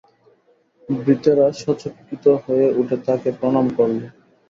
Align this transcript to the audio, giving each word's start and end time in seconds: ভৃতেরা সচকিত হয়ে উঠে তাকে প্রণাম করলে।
ভৃতেরা 0.89 1.47
সচকিত 1.59 2.25
হয়ে 2.43 2.67
উঠে 2.79 2.97
তাকে 3.05 3.29
প্রণাম 3.39 3.65
করলে। 3.77 4.05